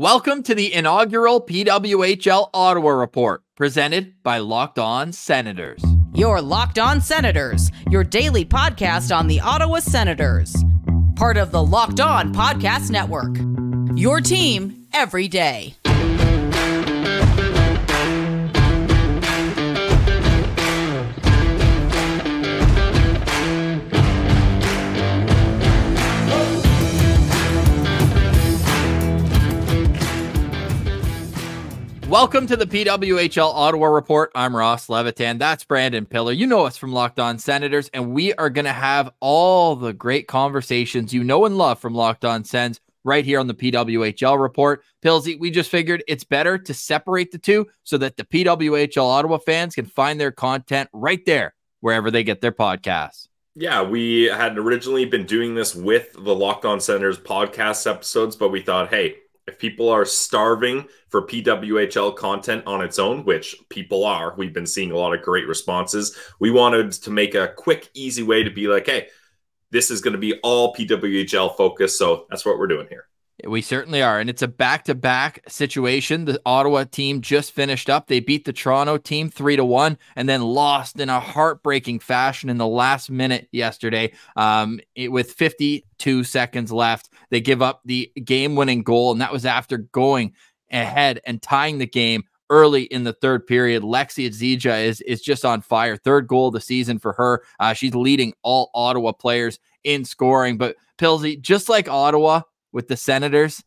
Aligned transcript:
Welcome 0.00 0.42
to 0.44 0.54
the 0.54 0.72
inaugural 0.72 1.42
PWHL 1.42 2.48
Ottawa 2.54 2.88
Report, 2.88 3.42
presented 3.54 4.14
by 4.22 4.38
Locked 4.38 4.78
On 4.78 5.12
Senators. 5.12 5.84
Your 6.14 6.40
Locked 6.40 6.78
On 6.78 7.02
Senators, 7.02 7.70
your 7.90 8.02
daily 8.02 8.46
podcast 8.46 9.14
on 9.14 9.26
the 9.26 9.40
Ottawa 9.40 9.80
Senators. 9.80 10.56
Part 11.16 11.36
of 11.36 11.50
the 11.50 11.62
Locked 11.62 12.00
On 12.00 12.32
Podcast 12.32 12.90
Network. 12.90 13.36
Your 13.94 14.22
team 14.22 14.86
every 14.94 15.28
day. 15.28 15.74
Welcome 32.10 32.48
to 32.48 32.56
the 32.56 32.66
PWHL 32.66 33.54
Ottawa 33.54 33.86
Report. 33.86 34.32
I'm 34.34 34.56
Ross 34.56 34.88
Levitan. 34.88 35.38
That's 35.38 35.62
Brandon 35.62 36.04
Piller. 36.04 36.32
You 36.32 36.44
know 36.44 36.66
us 36.66 36.76
from 36.76 36.92
Locked 36.92 37.20
On 37.20 37.38
Senators, 37.38 37.88
and 37.94 38.12
we 38.12 38.34
are 38.34 38.50
going 38.50 38.64
to 38.64 38.72
have 38.72 39.12
all 39.20 39.76
the 39.76 39.92
great 39.92 40.26
conversations 40.26 41.14
you 41.14 41.22
know 41.22 41.44
and 41.44 41.56
love 41.56 41.78
from 41.78 41.94
Locked 41.94 42.24
On 42.24 42.42
Sens 42.42 42.80
right 43.04 43.24
here 43.24 43.38
on 43.38 43.46
the 43.46 43.54
PWHL 43.54 44.42
Report. 44.42 44.82
Pillsy, 45.04 45.38
we 45.38 45.52
just 45.52 45.70
figured 45.70 46.02
it's 46.08 46.24
better 46.24 46.58
to 46.58 46.74
separate 46.74 47.30
the 47.30 47.38
two 47.38 47.68
so 47.84 47.96
that 47.98 48.16
the 48.16 48.24
PWHL 48.24 49.04
Ottawa 49.04 49.38
fans 49.38 49.76
can 49.76 49.86
find 49.86 50.18
their 50.20 50.32
content 50.32 50.90
right 50.92 51.24
there 51.26 51.54
wherever 51.78 52.10
they 52.10 52.24
get 52.24 52.40
their 52.40 52.50
podcasts. 52.50 53.28
Yeah, 53.54 53.82
we 53.82 54.24
had 54.24 54.58
originally 54.58 55.04
been 55.04 55.26
doing 55.26 55.54
this 55.54 55.76
with 55.76 56.12
the 56.14 56.34
Locked 56.34 56.64
On 56.64 56.80
Senators 56.80 57.20
podcast 57.20 57.88
episodes, 57.88 58.34
but 58.34 58.48
we 58.48 58.62
thought, 58.62 58.88
hey, 58.88 59.18
if 59.50 59.58
people 59.58 59.88
are 59.88 60.04
starving 60.04 60.86
for 61.08 61.26
PWHL 61.26 62.14
content 62.14 62.62
on 62.66 62.82
its 62.82 63.00
own, 63.00 63.24
which 63.24 63.56
people 63.68 64.04
are, 64.04 64.34
we've 64.36 64.54
been 64.54 64.66
seeing 64.66 64.92
a 64.92 64.96
lot 64.96 65.12
of 65.12 65.22
great 65.22 65.48
responses. 65.48 66.16
We 66.38 66.52
wanted 66.52 66.92
to 66.92 67.10
make 67.10 67.34
a 67.34 67.48
quick, 67.56 67.90
easy 67.92 68.22
way 68.22 68.44
to 68.44 68.50
be 68.50 68.68
like, 68.68 68.86
hey, 68.86 69.08
this 69.72 69.90
is 69.90 70.00
going 70.00 70.12
to 70.12 70.18
be 70.18 70.38
all 70.44 70.72
PWHL 70.74 71.56
focused. 71.56 71.98
So 71.98 72.26
that's 72.30 72.46
what 72.46 72.58
we're 72.58 72.68
doing 72.68 72.86
here. 72.88 73.09
We 73.46 73.62
certainly 73.62 74.02
are. 74.02 74.20
And 74.20 74.28
it's 74.28 74.42
a 74.42 74.48
back 74.48 74.84
to 74.84 74.94
back 74.94 75.42
situation. 75.48 76.24
The 76.24 76.40
Ottawa 76.44 76.84
team 76.84 77.20
just 77.20 77.52
finished 77.52 77.88
up. 77.88 78.06
They 78.06 78.20
beat 78.20 78.44
the 78.44 78.52
Toronto 78.52 78.98
team 78.98 79.30
three 79.30 79.56
to 79.56 79.64
one 79.64 79.98
and 80.16 80.28
then 80.28 80.42
lost 80.42 80.98
in 80.98 81.08
a 81.08 81.20
heartbreaking 81.20 82.00
fashion 82.00 82.50
in 82.50 82.58
the 82.58 82.66
last 82.66 83.10
minute 83.10 83.48
yesterday 83.52 84.12
um, 84.36 84.80
it, 84.94 85.12
with 85.12 85.32
52 85.32 86.24
seconds 86.24 86.72
left. 86.72 87.10
They 87.30 87.40
give 87.40 87.62
up 87.62 87.80
the 87.84 88.12
game 88.24 88.56
winning 88.56 88.82
goal. 88.82 89.12
And 89.12 89.20
that 89.20 89.32
was 89.32 89.46
after 89.46 89.78
going 89.78 90.34
ahead 90.70 91.20
and 91.24 91.40
tying 91.40 91.78
the 91.78 91.86
game 91.86 92.24
early 92.50 92.82
in 92.82 93.04
the 93.04 93.12
third 93.12 93.46
period. 93.46 93.82
Lexi 93.82 94.28
Adzija 94.28 94.84
is 94.84 95.00
is 95.02 95.22
just 95.22 95.44
on 95.44 95.62
fire. 95.62 95.96
Third 95.96 96.26
goal 96.26 96.48
of 96.48 96.54
the 96.54 96.60
season 96.60 96.98
for 96.98 97.12
her. 97.14 97.42
Uh, 97.58 97.72
she's 97.72 97.94
leading 97.94 98.34
all 98.42 98.70
Ottawa 98.74 99.12
players 99.12 99.58
in 99.84 100.04
scoring. 100.04 100.58
But 100.58 100.76
Pilsy, 100.98 101.40
just 101.40 101.68
like 101.68 101.88
Ottawa, 101.88 102.42
with 102.72 102.88
the 102.88 102.96
Senators, 102.96 103.62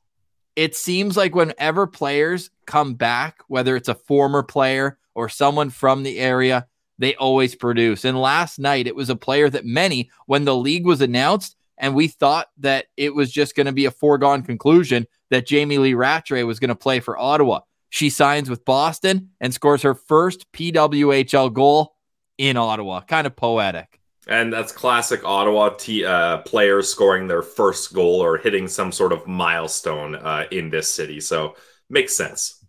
it 0.56 0.76
seems 0.76 1.18
like 1.18 1.36
whenever 1.36 1.88
players 1.88 2.50
come 2.66 2.94
back, 2.94 3.40
whether 3.48 3.76
it's 3.76 3.90
a 3.90 3.96
former 3.96 4.44
player 4.44 4.98
or 5.16 5.30
someone 5.30 5.70
from 5.70 6.04
the 6.04 6.20
area, 6.20 6.68
they 7.00 7.16
always 7.16 7.56
produce. 7.56 8.06
And 8.06 8.20
last 8.20 8.60
night, 8.60 8.88
it 8.88 8.96
was 8.96 9.10
a 9.10 9.16
player 9.16 9.50
that 9.50 9.66
many, 9.66 10.10
when 10.28 10.46
the 10.46 10.56
league 10.56 10.86
was 10.86 11.02
announced, 11.02 11.56
and 11.78 11.96
we 11.96 12.08
thought 12.08 12.48
that 12.60 12.86
it 12.98 13.16
was 13.16 13.32
just 13.32 13.56
going 13.56 13.66
to 13.66 13.72
be 13.72 13.86
a 13.86 13.92
foregone 13.92 14.44
conclusion 14.44 15.08
that 15.32 15.48
Jamie 15.48 15.80
Lee 15.80 15.96
Rattray 15.96 16.44
was 16.44 16.60
going 16.60 16.70
to 16.70 16.76
play 16.76 17.00
for 17.00 17.18
Ottawa. 17.18 17.62
She 17.90 18.10
signs 18.10 18.50
with 18.50 18.64
Boston 18.64 19.32
and 19.42 19.54
scores 19.54 19.82
her 19.82 19.96
first 19.96 20.52
PWHL 20.52 21.52
goal 21.52 21.96
in 22.38 22.58
Ottawa. 22.58 23.02
Kind 23.02 23.28
of 23.28 23.36
poetic. 23.36 24.00
And 24.28 24.54
that's 24.54 24.72
classic 24.72 25.26
Ottawa 25.26 25.70
t- 25.70 26.06
uh, 26.06 26.38
players 26.40 26.90
scoring 26.90 27.28
their 27.28 27.42
first 27.42 27.94
goal 27.94 28.22
or 28.22 28.38
hitting 28.38 28.68
some 28.68 28.92
sort 28.92 29.12
of 29.12 29.28
milestone 29.28 30.16
uh, 30.16 30.46
in 30.52 30.70
this 30.70 30.94
city. 30.94 31.20
So 31.20 31.56
makes 31.90 32.16
sense. 32.16 32.63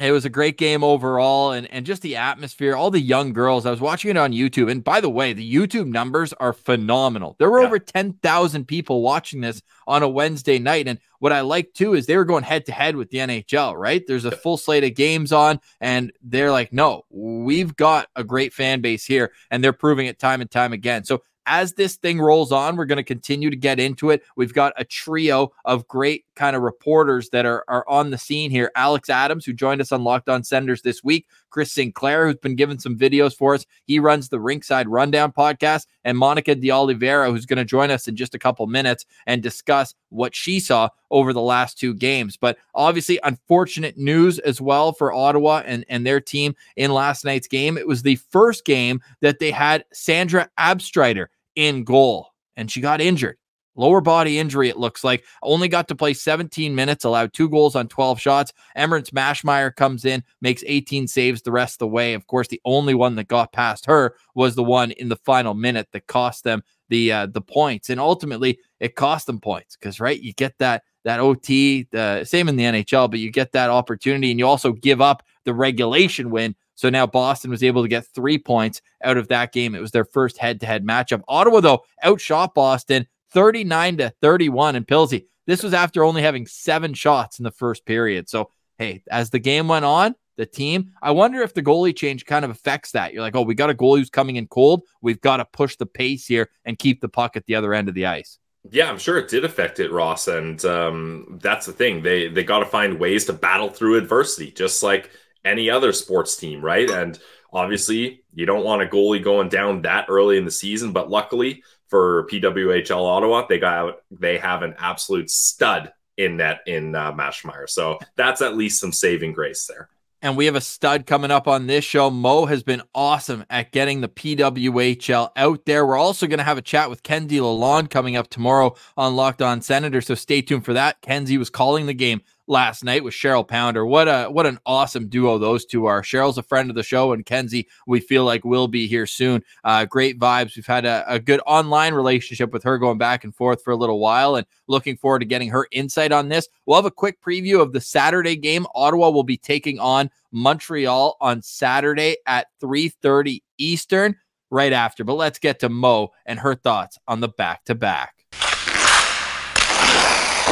It 0.00 0.10
was 0.10 0.24
a 0.24 0.30
great 0.30 0.58
game 0.58 0.82
overall, 0.82 1.52
and, 1.52 1.70
and 1.72 1.86
just 1.86 2.02
the 2.02 2.16
atmosphere, 2.16 2.74
all 2.74 2.90
the 2.90 3.00
young 3.00 3.32
girls. 3.32 3.64
I 3.64 3.70
was 3.70 3.80
watching 3.80 4.10
it 4.10 4.16
on 4.16 4.32
YouTube. 4.32 4.70
And 4.70 4.82
by 4.82 5.00
the 5.00 5.08
way, 5.08 5.32
the 5.32 5.54
YouTube 5.54 5.86
numbers 5.86 6.32
are 6.34 6.52
phenomenal. 6.52 7.36
There 7.38 7.50
were 7.50 7.60
yeah. 7.60 7.66
over 7.66 7.78
10,000 7.78 8.64
people 8.66 9.02
watching 9.02 9.40
this 9.40 9.62
on 9.86 10.02
a 10.02 10.08
Wednesday 10.08 10.58
night. 10.58 10.88
And 10.88 10.98
what 11.20 11.32
I 11.32 11.42
like 11.42 11.72
too 11.74 11.94
is 11.94 12.06
they 12.06 12.16
were 12.16 12.24
going 12.24 12.42
head 12.42 12.66
to 12.66 12.72
head 12.72 12.96
with 12.96 13.10
the 13.10 13.18
NHL, 13.18 13.74
right? 13.76 14.04
There's 14.06 14.24
a 14.24 14.30
full 14.32 14.56
slate 14.56 14.84
of 14.84 14.94
games 14.94 15.32
on, 15.32 15.60
and 15.80 16.12
they're 16.22 16.52
like, 16.52 16.72
no, 16.72 17.04
we've 17.10 17.76
got 17.76 18.08
a 18.16 18.24
great 18.24 18.52
fan 18.52 18.80
base 18.80 19.04
here. 19.04 19.32
And 19.50 19.62
they're 19.62 19.72
proving 19.72 20.06
it 20.06 20.18
time 20.18 20.40
and 20.40 20.50
time 20.50 20.72
again. 20.72 21.04
So 21.04 21.22
as 21.46 21.74
this 21.74 21.96
thing 21.96 22.20
rolls 22.20 22.52
on, 22.52 22.76
we're 22.76 22.84
going 22.84 22.96
to 22.96 23.02
continue 23.02 23.50
to 23.50 23.56
get 23.56 23.78
into 23.78 24.10
it. 24.10 24.22
We've 24.36 24.54
got 24.54 24.72
a 24.76 24.84
trio 24.84 25.52
of 25.64 25.86
great 25.88 26.24
kind 26.34 26.56
of 26.56 26.62
reporters 26.62 27.30
that 27.30 27.46
are, 27.46 27.64
are 27.68 27.88
on 27.88 28.10
the 28.10 28.18
scene 28.18 28.50
here. 28.50 28.70
Alex 28.74 29.08
Adams, 29.08 29.44
who 29.44 29.52
joined 29.52 29.80
us 29.80 29.92
on 29.92 30.04
Locked 30.04 30.28
On 30.28 30.42
Senators 30.42 30.82
this 30.82 31.04
week, 31.04 31.26
Chris 31.50 31.72
Sinclair, 31.72 32.26
who's 32.26 32.36
been 32.36 32.56
giving 32.56 32.78
some 32.78 32.98
videos 32.98 33.36
for 33.36 33.54
us. 33.54 33.64
He 33.84 33.98
runs 33.98 34.28
the 34.28 34.38
Rinkside 34.38 34.86
Rundown 34.88 35.32
podcast, 35.32 35.86
and 36.04 36.18
Monica 36.18 36.54
De 36.54 36.70
Oliveira, 36.70 37.30
who's 37.30 37.46
going 37.46 37.58
to 37.58 37.64
join 37.64 37.90
us 37.90 38.08
in 38.08 38.16
just 38.16 38.34
a 38.34 38.38
couple 38.38 38.66
minutes 38.66 39.06
and 39.26 39.42
discuss 39.42 39.94
what 40.08 40.34
she 40.34 40.60
saw 40.60 40.88
over 41.10 41.32
the 41.32 41.40
last 41.40 41.78
two 41.78 41.94
games. 41.94 42.36
But 42.36 42.58
obviously, 42.74 43.20
unfortunate 43.22 43.96
news 43.96 44.38
as 44.40 44.60
well 44.60 44.92
for 44.92 45.12
Ottawa 45.12 45.62
and, 45.64 45.84
and 45.88 46.04
their 46.04 46.20
team 46.20 46.56
in 46.76 46.92
last 46.92 47.24
night's 47.24 47.46
game. 47.46 47.78
It 47.78 47.86
was 47.86 48.02
the 48.02 48.16
first 48.16 48.64
game 48.64 49.00
that 49.20 49.38
they 49.38 49.50
had 49.50 49.84
Sandra 49.92 50.48
Abstreiter 50.58 51.26
in 51.56 51.84
goal, 51.84 52.28
and 52.56 52.70
she 52.70 52.80
got 52.80 53.00
injured. 53.00 53.36
Lower 53.76 54.00
body 54.00 54.38
injury, 54.38 54.68
it 54.68 54.76
looks 54.76 55.02
like. 55.02 55.24
Only 55.42 55.66
got 55.66 55.88
to 55.88 55.96
play 55.96 56.14
17 56.14 56.74
minutes, 56.74 57.04
allowed 57.04 57.32
two 57.32 57.48
goals 57.48 57.74
on 57.74 57.88
12 57.88 58.20
shots. 58.20 58.52
Emerence 58.76 59.10
Maschmeyer 59.10 59.74
comes 59.74 60.04
in, 60.04 60.22
makes 60.40 60.62
18 60.66 61.08
saves 61.08 61.42
the 61.42 61.50
rest 61.50 61.74
of 61.74 61.78
the 61.80 61.88
way. 61.88 62.14
Of 62.14 62.28
course, 62.28 62.46
the 62.46 62.60
only 62.64 62.94
one 62.94 63.16
that 63.16 63.26
got 63.26 63.52
past 63.52 63.86
her 63.86 64.14
was 64.36 64.54
the 64.54 64.62
one 64.62 64.92
in 64.92 65.08
the 65.08 65.16
final 65.16 65.54
minute 65.54 65.88
that 65.92 66.06
cost 66.06 66.44
them 66.44 66.62
the 66.88 67.10
uh, 67.10 67.26
the 67.26 67.40
points. 67.40 67.90
And 67.90 67.98
ultimately, 67.98 68.60
it 68.78 68.94
cost 68.94 69.26
them 69.26 69.40
points 69.40 69.76
because, 69.76 69.98
right, 69.98 70.20
you 70.20 70.32
get 70.34 70.56
that 70.58 70.84
that 71.04 71.18
OT, 71.18 71.88
the 71.90 72.24
same 72.24 72.48
in 72.48 72.56
the 72.56 72.64
NHL, 72.64 73.10
but 73.10 73.18
you 73.18 73.30
get 73.30 73.52
that 73.52 73.70
opportunity 73.70 74.30
and 74.30 74.38
you 74.38 74.46
also 74.46 74.72
give 74.72 75.00
up 75.00 75.22
the 75.44 75.52
regulation 75.52 76.30
win. 76.30 76.54
So 76.74 76.90
now 76.90 77.06
Boston 77.06 77.50
was 77.50 77.62
able 77.62 77.82
to 77.82 77.88
get 77.88 78.06
three 78.06 78.38
points 78.38 78.82
out 79.02 79.16
of 79.16 79.28
that 79.28 79.52
game. 79.52 79.74
It 79.74 79.80
was 79.80 79.92
their 79.92 80.04
first 80.04 80.38
head 80.38 80.60
to 80.60 80.66
head 80.66 80.84
matchup. 80.84 81.22
Ottawa, 81.28 81.60
though, 81.60 81.84
outshot 82.04 82.54
Boston 82.54 83.06
39 83.32 83.98
to 83.98 84.12
31. 84.20 84.76
in 84.76 84.84
Pilsy, 84.84 85.26
this 85.46 85.62
was 85.62 85.74
after 85.74 86.04
only 86.04 86.22
having 86.22 86.46
seven 86.46 86.94
shots 86.94 87.38
in 87.38 87.44
the 87.44 87.50
first 87.50 87.84
period. 87.84 88.28
So, 88.28 88.50
hey, 88.78 89.02
as 89.10 89.30
the 89.30 89.38
game 89.38 89.68
went 89.68 89.84
on, 89.84 90.14
the 90.36 90.46
team, 90.46 90.92
I 91.00 91.12
wonder 91.12 91.42
if 91.42 91.54
the 91.54 91.62
goalie 91.62 91.94
change 91.94 92.26
kind 92.26 92.44
of 92.44 92.50
affects 92.50 92.92
that. 92.92 93.12
You're 93.12 93.22
like, 93.22 93.36
oh, 93.36 93.42
we 93.42 93.54
got 93.54 93.70
a 93.70 93.74
goalie 93.74 93.98
who's 93.98 94.10
coming 94.10 94.36
in 94.36 94.46
cold. 94.46 94.82
We've 95.00 95.20
got 95.20 95.36
to 95.38 95.44
push 95.44 95.76
the 95.76 95.86
pace 95.86 96.26
here 96.26 96.50
and 96.64 96.78
keep 96.78 97.00
the 97.00 97.08
puck 97.08 97.36
at 97.36 97.46
the 97.46 97.54
other 97.54 97.72
end 97.72 97.88
of 97.88 97.94
the 97.94 98.06
ice. 98.06 98.38
Yeah, 98.70 98.88
I'm 98.88 98.98
sure 98.98 99.18
it 99.18 99.28
did 99.28 99.44
affect 99.44 99.78
it, 99.78 99.92
Ross, 99.92 100.26
and 100.26 100.64
um, 100.64 101.38
that's 101.42 101.66
the 101.66 101.72
thing. 101.72 102.02
They 102.02 102.28
they 102.28 102.42
got 102.44 102.60
to 102.60 102.66
find 102.66 102.98
ways 102.98 103.26
to 103.26 103.34
battle 103.34 103.68
through 103.68 103.98
adversity, 103.98 104.50
just 104.50 104.82
like 104.82 105.10
any 105.44 105.70
other 105.70 105.92
sports 105.92 106.36
team, 106.36 106.64
right? 106.64 106.88
And 106.88 107.18
obviously, 107.52 108.24
you 108.34 108.46
don't 108.46 108.64
want 108.64 108.82
a 108.82 108.86
goalie 108.86 109.22
going 109.22 109.48
down 109.48 109.82
that 109.82 110.06
early 110.08 110.38
in 110.38 110.44
the 110.44 110.50
season, 110.50 110.92
but 110.92 111.10
luckily 111.10 111.62
for 111.88 112.26
PWHL 112.28 113.04
Ottawa, 113.04 113.46
they 113.48 113.58
got 113.58 113.96
they 114.10 114.38
have 114.38 114.62
an 114.62 114.74
absolute 114.78 115.30
stud 115.30 115.92
in 116.16 116.36
net 116.36 116.60
in 116.66 116.94
uh, 116.94 117.12
Maschmeyer. 117.12 117.68
So 117.68 117.98
that's 118.16 118.42
at 118.42 118.56
least 118.56 118.80
some 118.80 118.92
saving 118.92 119.32
grace 119.32 119.66
there. 119.66 119.88
And 120.24 120.38
we 120.38 120.46
have 120.46 120.54
a 120.54 120.60
stud 120.62 121.04
coming 121.04 121.30
up 121.30 121.46
on 121.46 121.66
this 121.66 121.84
show. 121.84 122.08
Mo 122.08 122.46
has 122.46 122.62
been 122.62 122.80
awesome 122.94 123.44
at 123.50 123.72
getting 123.72 124.00
the 124.00 124.08
PWHL 124.08 125.30
out 125.36 125.66
there. 125.66 125.86
We're 125.86 125.98
also 125.98 126.26
going 126.26 126.38
to 126.38 126.44
have 126.44 126.56
a 126.56 126.62
chat 126.62 126.88
with 126.88 127.02
Kenzie 127.02 127.40
Lalonde 127.40 127.90
coming 127.90 128.16
up 128.16 128.30
tomorrow 128.30 128.74
on 128.96 129.16
Locked 129.16 129.42
On 129.42 129.60
Senator. 129.60 130.00
So 130.00 130.14
stay 130.14 130.40
tuned 130.40 130.64
for 130.64 130.72
that. 130.72 131.02
Kenzie 131.02 131.36
was 131.36 131.50
calling 131.50 131.84
the 131.84 131.92
game 131.92 132.22
last 132.46 132.84
night 132.84 133.02
with 133.02 133.14
Cheryl 133.14 133.46
Pounder. 133.46 133.86
What 133.86 134.08
a 134.08 134.26
what 134.26 134.46
an 134.46 134.58
awesome 134.66 135.08
duo 135.08 135.38
those 135.38 135.64
two 135.64 135.86
are. 135.86 136.02
Cheryl's 136.02 136.38
a 136.38 136.42
friend 136.42 136.70
of 136.70 136.76
the 136.76 136.82
show, 136.82 137.12
and 137.12 137.24
Kenzie 137.24 137.68
we 137.86 138.00
feel 138.00 138.24
like 138.24 138.44
will 138.44 138.68
be 138.68 138.86
here 138.86 139.06
soon. 139.06 139.42
Uh, 139.64 139.84
great 139.84 140.18
vibes. 140.18 140.56
We've 140.56 140.66
had 140.66 140.84
a, 140.84 141.04
a, 141.08 141.18
good 141.18 141.40
online 141.46 141.94
relationship 141.94 142.52
with 142.52 142.62
her 142.64 142.78
going 142.78 142.98
back 142.98 143.24
and 143.24 143.34
forth 143.34 143.62
for 143.62 143.72
a 143.72 143.76
little 143.76 143.98
while, 143.98 144.36
and 144.36 144.46
looking 144.66 144.96
forward 144.96 145.20
to 145.20 145.26
getting 145.26 145.48
her 145.50 145.66
insight 145.72 146.12
on 146.12 146.28
this. 146.28 146.48
We'll 146.66 146.76
have 146.76 146.84
a 146.84 146.90
quick 146.90 147.20
preview 147.22 147.60
of 147.60 147.72
the 147.72 147.80
Saturday 147.80 148.36
game. 148.36 148.66
Ottawa 148.74 149.10
will 149.10 149.24
be 149.24 149.36
taking 149.36 149.78
on 149.78 150.10
Montreal 150.32 151.16
on 151.20 151.42
Saturday 151.42 152.16
at 152.26 152.48
3:30 152.60 153.42
Eastern. 153.58 154.16
Right 154.50 154.72
after, 154.72 155.02
but 155.02 155.14
let's 155.14 155.40
get 155.40 155.58
to 155.60 155.68
Mo 155.68 156.12
and 156.26 156.38
her 156.38 156.54
thoughts 156.54 156.96
on 157.08 157.18
the 157.18 157.28
back 157.28 157.64
to 157.64 157.74
back. 157.74 158.23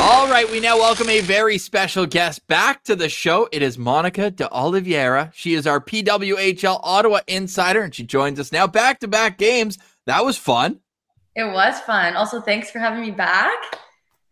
All 0.04 0.26
right, 0.28 0.50
we 0.50 0.58
now 0.58 0.78
welcome 0.78 1.08
a 1.08 1.20
very 1.20 1.58
special 1.58 2.06
guest 2.06 2.44
back 2.48 2.82
to 2.84 2.96
the 2.96 3.08
show. 3.08 3.48
It 3.52 3.62
is 3.62 3.78
Monica 3.78 4.32
de 4.32 4.50
Oliveira. 4.50 5.30
She 5.32 5.54
is 5.54 5.64
our 5.64 5.80
PWHL 5.80 6.80
Ottawa 6.82 7.20
insider, 7.28 7.82
and 7.82 7.94
she 7.94 8.02
joins 8.02 8.40
us 8.40 8.50
now 8.50 8.66
back 8.66 8.98
to 9.00 9.08
back 9.08 9.38
games. 9.38 9.78
That 10.06 10.24
was 10.24 10.36
fun. 10.36 10.80
It 11.36 11.44
was 11.44 11.78
fun. 11.82 12.16
Also, 12.16 12.40
thanks 12.40 12.68
for 12.68 12.80
having 12.80 13.00
me 13.00 13.12
back. 13.12 13.78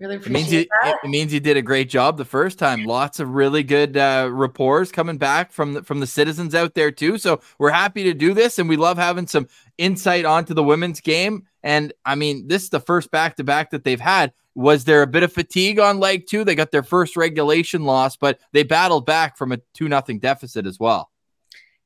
Really 0.01 0.17
appreciate 0.17 0.31
it 0.31 0.43
means 0.43 0.53
you, 0.53 0.67
that. 0.83 0.99
It 1.05 1.09
means 1.09 1.35
you 1.35 1.41
did 1.41 1.59
a 1.59 1.63
great 1.63 1.91
job 1.91 2.17
the 2.17 2.25
first 2.25 2.59
time. 2.59 2.85
Lots 2.85 3.21
of 3.21 3.29
really 3.35 3.63
good 3.63 3.99
uh, 3.99 4.31
reports 4.33 4.91
coming 4.91 5.19
back 5.19 5.53
from 5.53 5.75
the, 5.75 5.83
from 5.83 6.01
the 6.01 6.07
citizens 6.07 6.55
out 6.55 6.75
there 6.75 6.91
too. 6.91 7.19
So 7.19 7.43
we're 7.59 7.71
happy 7.71 8.05
to 8.05 8.15
do 8.15 8.33
this, 8.33 8.59
and 8.59 8.67
we 8.67 8.79
love 8.79 8.97
having 8.97 9.27
some 9.27 9.47
insight 9.77 10.25
onto 10.25 10.55
the 10.55 10.65
women's 10.65 11.03
game. 11.03 11.47
And 11.63 11.93
I 12.07 12.15
mean, 12.15 12.49
this 12.49 12.63
is 12.63 12.71
the 12.71 12.81
first 12.81 13.11
back 13.11 13.37
to 13.37 13.45
back 13.45 13.71
that 13.73 13.85
they've 13.85 14.01
had. 14.01 14.33
Was 14.55 14.85
there 14.85 15.03
a 15.03 15.07
bit 15.07 15.23
of 15.23 15.35
fatigue 15.35 15.79
on 15.79 16.01
leg 16.01 16.27
two? 16.27 16.45
They 16.45 16.55
got 16.55 16.71
their 16.71 16.83
first 16.83 17.15
regulation 17.15 17.85
loss, 17.85 18.17
but 18.17 18.41
they 18.53 18.63
battled 18.63 19.05
back 19.05 19.37
from 19.37 19.53
a 19.53 19.59
two 19.75 19.89
nothing 19.89 20.19
deficit 20.19 20.67
as 20.67 20.81
well. 20.81 21.11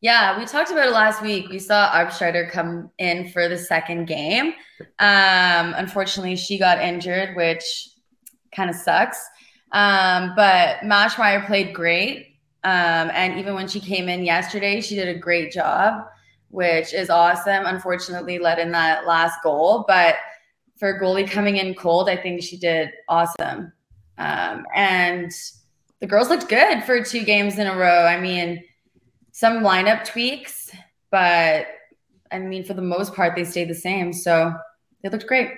Yeah, 0.00 0.38
we 0.38 0.44
talked 0.44 0.70
about 0.70 0.86
it 0.86 0.92
last 0.92 1.22
week. 1.22 1.48
We 1.48 1.58
saw 1.58 1.90
Abstreiter 1.90 2.50
come 2.50 2.90
in 2.98 3.30
for 3.30 3.48
the 3.48 3.56
second 3.58 4.04
game. 4.06 4.52
Um, 4.98 5.74
unfortunately, 5.74 6.36
she 6.36 6.58
got 6.58 6.80
injured, 6.80 7.34
which 7.34 7.88
kind 8.54 8.70
of 8.70 8.76
sucks. 8.76 9.24
Um, 9.72 10.32
but 10.36 10.78
Maschmeyer 10.80 11.46
played 11.46 11.74
great. 11.74 12.38
Um, 12.62 13.10
and 13.12 13.38
even 13.38 13.54
when 13.54 13.68
she 13.68 13.80
came 13.80 14.08
in 14.08 14.24
yesterday, 14.24 14.80
she 14.80 14.94
did 14.94 15.08
a 15.08 15.18
great 15.18 15.52
job, 15.52 16.06
which 16.48 16.94
is 16.94 17.10
awesome. 17.10 17.66
Unfortunately, 17.66 18.38
let 18.38 18.58
in 18.58 18.72
that 18.72 19.06
last 19.06 19.42
goal. 19.42 19.84
But 19.86 20.16
for 20.78 20.98
goalie 20.98 21.28
coming 21.28 21.56
in 21.56 21.74
cold, 21.74 22.08
I 22.08 22.16
think 22.16 22.42
she 22.42 22.56
did 22.56 22.90
awesome. 23.08 23.72
Um, 24.16 24.64
and 24.74 25.30
the 26.00 26.06
girls 26.06 26.28
looked 26.28 26.48
good 26.48 26.84
for 26.84 27.02
two 27.02 27.24
games 27.24 27.58
in 27.58 27.66
a 27.66 27.76
row. 27.76 28.04
I 28.04 28.20
mean, 28.20 28.64
some 29.32 29.62
lineup 29.62 30.04
tweaks, 30.04 30.70
but 31.10 31.66
I 32.30 32.38
mean, 32.38 32.64
for 32.64 32.74
the 32.74 32.82
most 32.82 33.14
part, 33.14 33.34
they 33.36 33.44
stayed 33.44 33.68
the 33.68 33.74
same. 33.74 34.12
So 34.12 34.52
they 35.02 35.08
looked 35.08 35.26
great. 35.26 35.50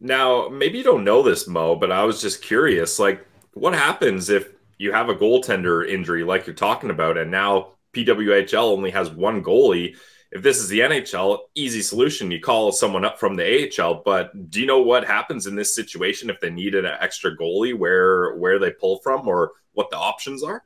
Now, 0.00 0.48
maybe 0.48 0.78
you 0.78 0.84
don't 0.84 1.04
know 1.04 1.22
this, 1.22 1.48
Mo, 1.48 1.74
but 1.74 1.90
I 1.90 2.04
was 2.04 2.20
just 2.20 2.42
curious. 2.42 2.98
Like, 2.98 3.26
what 3.52 3.74
happens 3.74 4.30
if 4.30 4.48
you 4.78 4.92
have 4.92 5.08
a 5.08 5.14
goaltender 5.14 5.88
injury, 5.88 6.22
like 6.22 6.46
you're 6.46 6.54
talking 6.54 6.90
about, 6.90 7.18
and 7.18 7.30
now 7.30 7.72
PWHL 7.94 8.72
only 8.72 8.90
has 8.90 9.10
one 9.10 9.42
goalie? 9.42 9.96
If 10.30 10.42
this 10.42 10.58
is 10.58 10.68
the 10.68 10.80
NHL, 10.80 11.38
easy 11.54 11.80
solution. 11.80 12.30
You 12.30 12.40
call 12.40 12.70
someone 12.70 13.04
up 13.04 13.18
from 13.18 13.34
the 13.34 13.72
AHL. 13.80 14.02
But 14.04 14.50
do 14.50 14.60
you 14.60 14.66
know 14.66 14.82
what 14.82 15.06
happens 15.06 15.46
in 15.46 15.56
this 15.56 15.74
situation 15.74 16.28
if 16.28 16.38
they 16.38 16.50
needed 16.50 16.84
an 16.84 16.96
extra 17.00 17.34
goalie, 17.36 17.76
where 17.76 18.36
where 18.36 18.58
they 18.58 18.70
pull 18.70 18.98
from, 18.98 19.26
or 19.26 19.52
what 19.72 19.90
the 19.90 19.96
options 19.96 20.42
are? 20.42 20.64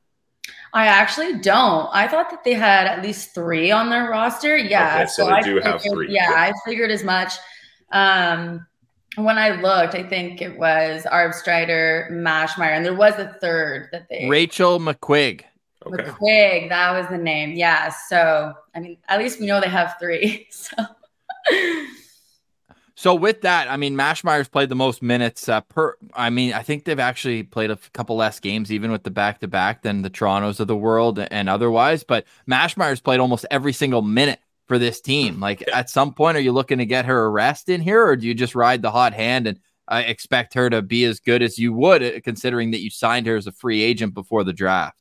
I 0.74 0.86
actually 0.86 1.38
don't. 1.38 1.88
I 1.92 2.08
thought 2.08 2.30
that 2.30 2.42
they 2.42 2.54
had 2.54 2.86
at 2.86 3.02
least 3.02 3.34
three 3.34 3.70
on 3.70 3.88
their 3.88 4.10
roster. 4.10 4.56
Yeah, 4.56 4.94
okay, 4.94 5.06
so, 5.06 5.22
so, 5.22 5.26
they 5.26 5.32
I 5.32 5.40
do 5.42 5.54
figured, 5.54 5.64
have 5.64 5.82
three. 5.82 6.12
Yeah, 6.12 6.32
I 6.32 6.52
figured 6.66 6.90
as 6.90 7.04
much. 7.04 7.34
Um, 7.92 8.66
when 9.16 9.38
I 9.38 9.60
looked, 9.60 9.94
I 9.94 10.02
think 10.02 10.40
it 10.40 10.58
was 10.58 11.04
Abstreiter, 11.04 12.10
Maschmeyer, 12.10 12.76
and 12.76 12.84
there 12.84 12.94
was 12.94 13.14
a 13.18 13.36
third 13.40 13.88
that 13.92 14.08
they 14.08 14.28
Rachel 14.28 14.78
McQuigge. 14.78 15.42
Okay. 15.84 16.04
McQuigge, 16.04 16.68
that 16.68 16.98
was 16.98 17.08
the 17.10 17.18
name. 17.18 17.52
Yeah. 17.52 17.90
So 18.08 18.54
I 18.74 18.80
mean, 18.80 18.98
at 19.08 19.18
least 19.18 19.40
we 19.40 19.46
know 19.46 19.60
they 19.60 19.68
have 19.68 19.96
three. 20.00 20.48
So 21.52 21.86
So 23.02 23.16
with 23.16 23.40
that, 23.40 23.68
I 23.68 23.76
mean, 23.76 23.96
Maschmeyer's 23.96 24.46
played 24.46 24.68
the 24.68 24.76
most 24.76 25.02
minutes 25.02 25.48
uh, 25.48 25.62
per. 25.62 25.96
I 26.14 26.30
mean, 26.30 26.52
I 26.52 26.62
think 26.62 26.84
they've 26.84 27.00
actually 27.00 27.42
played 27.42 27.72
a 27.72 27.76
couple 27.94 28.14
less 28.14 28.38
games, 28.38 28.70
even 28.70 28.92
with 28.92 29.02
the 29.02 29.10
back 29.10 29.40
to 29.40 29.48
back, 29.48 29.82
than 29.82 30.02
the 30.02 30.08
Torontos 30.08 30.60
of 30.60 30.68
the 30.68 30.76
world 30.76 31.18
and 31.18 31.48
otherwise. 31.48 32.04
But 32.04 32.26
Maschmeyer's 32.48 33.00
played 33.00 33.18
almost 33.18 33.44
every 33.50 33.72
single 33.72 34.02
minute 34.02 34.38
for 34.66 34.78
this 34.78 35.00
team. 35.00 35.40
Like 35.40 35.64
at 35.72 35.90
some 35.90 36.14
point, 36.14 36.36
are 36.36 36.40
you 36.40 36.52
looking 36.52 36.78
to 36.78 36.86
get 36.86 37.06
her 37.06 37.24
a 37.24 37.30
rest 37.30 37.68
in 37.68 37.80
here, 37.80 38.04
or 38.06 38.16
do 38.16 38.26
you 38.26 38.34
just 38.34 38.54
ride 38.54 38.82
the 38.82 38.90
hot 38.90 39.12
hand 39.12 39.46
and 39.46 39.58
uh, 39.88 40.02
expect 40.06 40.54
her 40.54 40.70
to 40.70 40.82
be 40.82 41.04
as 41.04 41.20
good 41.20 41.42
as 41.42 41.58
you 41.58 41.72
would, 41.72 42.02
uh, 42.02 42.20
considering 42.22 42.70
that 42.70 42.80
you 42.80 42.90
signed 42.90 43.26
her 43.26 43.36
as 43.36 43.46
a 43.46 43.52
free 43.52 43.82
agent 43.82 44.14
before 44.14 44.44
the 44.44 44.52
draft? 44.52 44.96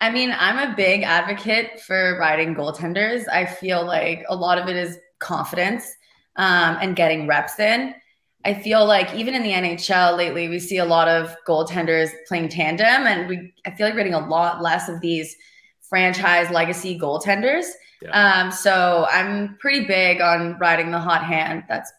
I 0.00 0.10
mean, 0.10 0.34
I'm 0.36 0.58
a 0.58 0.74
big 0.74 1.02
advocate 1.02 1.80
for 1.80 2.18
riding 2.18 2.56
goaltenders. 2.56 3.24
I 3.32 3.46
feel 3.46 3.86
like 3.86 4.24
a 4.28 4.34
lot 4.34 4.58
of 4.58 4.68
it 4.68 4.74
is 4.74 4.98
confidence 5.20 5.86
um, 6.34 6.78
and 6.80 6.96
getting 6.96 7.28
reps 7.28 7.60
in. 7.60 7.94
I 8.44 8.54
feel 8.54 8.84
like 8.84 9.14
even 9.14 9.34
in 9.34 9.44
the 9.44 9.52
NHL 9.52 10.16
lately, 10.16 10.48
we 10.48 10.58
see 10.58 10.78
a 10.78 10.84
lot 10.84 11.06
of 11.06 11.36
goaltenders 11.46 12.10
playing 12.26 12.48
tandem, 12.48 13.06
and 13.06 13.28
we 13.28 13.54
I 13.64 13.70
feel 13.70 13.86
like 13.86 13.94
we're 13.94 14.00
getting 14.00 14.14
a 14.14 14.28
lot 14.28 14.60
less 14.60 14.88
of 14.88 15.00
these 15.00 15.36
franchise 15.82 16.50
legacy 16.50 16.98
goaltenders. 16.98 17.66
Yeah. 18.02 18.42
Um, 18.42 18.52
so 18.52 19.06
I'm 19.10 19.56
pretty 19.58 19.86
big 19.86 20.20
on 20.20 20.58
riding 20.58 20.90
the 20.90 20.98
hot 20.98 21.24
hand. 21.24 21.64
That's 21.68 21.92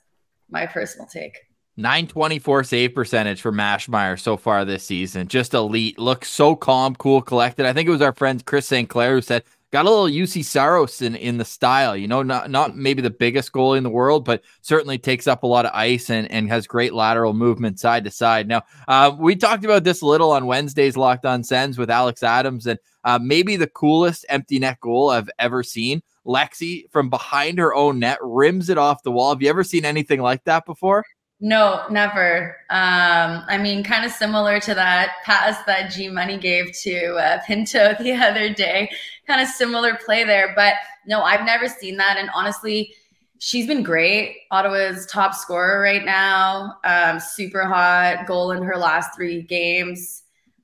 my 0.50 0.66
personal 0.66 1.08
take. 1.08 1.38
924 1.76 2.64
save 2.66 2.94
percentage 2.94 3.42
for 3.42 3.52
Maschmeyer 3.52 4.20
so 4.20 4.38
far 4.38 4.64
this 4.64 4.84
season. 4.84 5.28
Just 5.28 5.54
elite. 5.54 5.98
Looks 5.98 6.30
so 6.30 6.56
calm, 6.56 6.96
cool, 6.96 7.22
collected. 7.22 7.66
I 7.66 7.74
think 7.74 7.88
it 7.88 7.92
was 7.92 8.02
our 8.02 8.14
friend 8.14 8.46
Chris 8.46 8.68
St. 8.68 8.88
Clair 8.88 9.16
who 9.16 9.22
said, 9.22 9.44
got 9.74 9.86
a 9.86 9.90
little 9.90 10.06
Juuse 10.06 10.46
Saros 10.46 11.02
in, 11.02 11.16
in 11.16 11.40
the 11.40 11.46
style, 11.46 11.98
you 11.98 12.08
know, 12.08 12.22
not 12.22 12.52
not 12.52 12.78
maybe 12.78 13.02
the 13.02 13.10
biggest 13.10 13.52
goalie 13.52 13.78
in 13.78 13.84
the 13.84 13.90
world, 13.90 14.24
but 14.24 14.44
certainly 14.62 15.00
takes 15.00 15.26
up 15.26 15.42
a 15.42 15.48
lot 15.48 15.66
of 15.66 15.72
ice 15.74 16.12
and, 16.12 16.32
and 16.32 16.48
has 16.48 16.68
great 16.68 16.94
lateral 16.94 17.34
movement 17.34 17.80
side 17.80 18.04
to 18.04 18.12
side. 18.12 18.48
Now, 18.48 18.62
uh, 18.88 19.16
we 19.18 19.36
talked 19.36 19.66
about 19.66 19.84
this 19.84 20.02
a 20.02 20.06
little 20.06 20.32
on 20.32 20.46
Wednesday's 20.46 20.96
Locked 20.96 21.26
On 21.26 21.44
Sens 21.44 21.80
with 21.80 21.90
Alex 21.90 22.22
Adams, 22.22 22.68
and 22.68 22.78
uh, 23.04 23.20
maybe 23.22 23.56
the 23.56 23.68
coolest 23.68 24.26
empty 24.30 24.60
net 24.60 24.80
goal 24.80 25.10
I've 25.10 25.30
ever 25.40 25.64
seen. 25.64 26.02
Lexi 26.26 26.90
from 26.92 27.10
behind 27.10 27.58
her 27.60 27.74
own 27.74 28.00
net 28.00 28.18
rims 28.22 28.70
it 28.70 28.78
off 28.78 29.04
the 29.04 29.12
wall. 29.12 29.34
Have 29.34 29.42
you 29.42 29.50
ever 29.50 29.64
seen 29.64 29.86
anything 29.86 30.22
like 30.22 30.44
that 30.46 30.66
before? 30.66 31.04
No, 31.40 31.84
never. 31.90 32.56
Um, 32.70 33.44
I 33.48 33.58
mean, 33.62 33.84
kind 33.84 34.06
of 34.06 34.12
similar 34.14 34.62
to 34.62 34.74
that 34.76 35.16
pass 35.26 35.62
that 35.66 35.92
G 35.92 36.08
Money 36.08 36.38
gave 36.38 36.72
to 36.84 37.16
uh, 37.16 37.42
Pinto 37.46 37.96
the 38.00 38.14
other 38.14 38.54
day. 38.54 38.90
Kind 39.28 39.42
of 39.42 39.50
similar 39.50 40.00
play 40.06 40.24
there, 40.24 40.54
but 40.56 40.76
no, 41.06 41.22
I've 41.22 41.46
never 41.46 41.68
seen 41.68 41.98
that. 41.98 42.18
And 42.18 42.30
honestly, 42.34 42.94
she's 43.40 43.68
been 43.68 43.84
great. 43.84 44.38
Ottawa's 44.52 45.06
top 45.08 45.34
scorer 45.34 45.82
right 45.82 46.06
now. 46.06 46.78
Um, 46.86 47.20
super 47.20 47.66
hot 47.66 48.26
goal 48.26 48.52
in 48.52 48.64
her 48.64 48.78
last 48.78 49.14
three 49.14 49.42
games. 49.42 50.23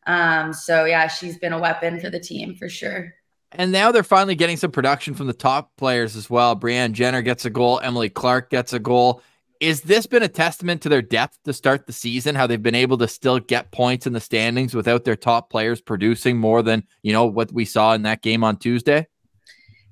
Um, 0.10 0.54
so 0.54 0.86
yeah, 0.86 1.08
she's 1.08 1.38
been 1.38 1.54
a 1.54 1.60
weapon 1.60 2.00
for 2.00 2.10
the 2.10 2.20
team 2.20 2.56
for 2.56 2.68
sure. 2.68 3.14
And 3.52 3.72
now 3.72 3.92
they're 3.92 4.04
finally 4.04 4.34
getting 4.34 4.58
some 4.58 4.72
production 4.72 5.14
from 5.14 5.28
the 5.28 5.34
top 5.34 5.76
players 5.78 6.16
as 6.16 6.32
well. 6.32 6.56
Brianne 6.56 6.94
Jenner 6.94 7.22
gets 7.22 7.46
a 7.46 7.50
goal. 7.52 7.80
Emily 7.84 8.10
Clark 8.10 8.50
gets 8.50 8.74
a 8.74 8.80
goal. 8.80 9.22
Is 9.60 9.82
this 9.82 10.08
been 10.08 10.24
a 10.24 10.28
testament 10.28 10.82
to 10.82 10.90
their 10.90 11.04
depth 11.04 11.38
to 11.44 11.54
start 11.54 11.86
the 11.86 11.94
season? 11.94 12.34
How 12.34 12.48
they've 12.48 12.62
been 12.62 12.74
able 12.74 12.98
to 12.98 13.08
still 13.08 13.40
get 13.40 13.72
points 13.72 14.08
in 14.08 14.14
the 14.14 14.20
standings 14.20 14.74
without 14.74 15.04
their 15.04 15.16
top 15.16 15.52
players 15.52 15.80
producing 15.80 16.38
more 16.38 16.64
than 16.64 16.84
you 17.04 17.14
know 17.14 17.26
what 17.26 17.52
we 17.52 17.66
saw 17.66 17.94
in 17.94 18.02
that 18.04 18.24
game 18.24 18.44
on 18.44 18.58
Tuesday? 18.58 19.06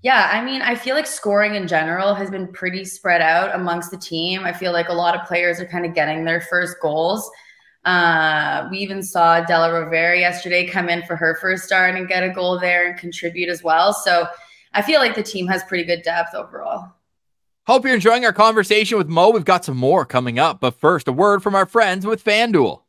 Yeah, 0.01 0.31
I 0.33 0.43
mean, 0.43 0.63
I 0.63 0.73
feel 0.73 0.95
like 0.95 1.05
scoring 1.05 1.53
in 1.53 1.67
general 1.67 2.15
has 2.15 2.31
been 2.31 2.51
pretty 2.53 2.85
spread 2.85 3.21
out 3.21 3.53
amongst 3.53 3.91
the 3.91 3.97
team. 3.97 4.45
I 4.45 4.53
feel 4.53 4.71
like 4.71 4.89
a 4.89 4.93
lot 4.93 5.19
of 5.19 5.27
players 5.27 5.59
are 5.59 5.65
kind 5.65 5.85
of 5.85 5.93
getting 5.93 6.25
their 6.25 6.41
first 6.41 6.77
goals. 6.81 7.29
Uh, 7.87 8.67
we 8.69 8.79
even 8.79 9.01
saw 9.01 9.39
Della 9.39 9.69
Rovere 9.69 10.19
yesterday 10.19 10.67
come 10.67 10.89
in 10.89 11.03
for 11.03 11.15
her 11.15 11.35
first 11.39 11.63
start 11.63 11.95
and 11.95 12.05
get 12.05 12.21
a 12.21 12.29
goal 12.29 12.59
there 12.59 12.85
and 12.85 12.99
contribute 12.99 13.47
as 13.47 13.63
well. 13.63 13.93
So 13.93 14.27
I 14.73 14.81
feel 14.81 14.99
like 14.99 15.15
the 15.15 15.23
team 15.23 15.47
has 15.47 15.63
pretty 15.63 15.85
good 15.85 16.01
depth 16.01 16.35
overall. 16.35 16.91
Hope 17.65 17.85
you're 17.85 17.93
enjoying 17.93 18.25
our 18.25 18.33
conversation 18.33 18.97
with 18.97 19.07
Mo. 19.07 19.29
We've 19.29 19.45
got 19.45 19.63
some 19.63 19.77
more 19.77 20.05
coming 20.05 20.37
up, 20.37 20.59
but 20.59 20.77
first, 20.77 21.07
a 21.07 21.13
word 21.13 21.41
from 21.41 21.55
our 21.55 21.65
friends 21.65 22.05
with 22.05 22.21
FanDuel. 22.23 22.81